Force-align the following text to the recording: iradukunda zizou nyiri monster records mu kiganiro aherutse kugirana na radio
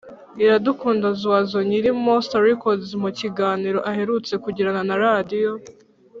iradukunda 0.43 1.07
zizou 1.21 1.61
nyiri 1.69 1.89
monster 2.05 2.41
records 2.49 2.87
mu 3.01 3.09
kiganiro 3.19 3.79
aherutse 3.91 4.33
kugirana 4.43 4.81
na 4.89 4.95
radio 5.03 5.49